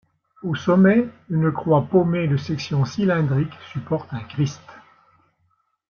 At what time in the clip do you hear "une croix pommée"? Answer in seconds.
1.29-2.27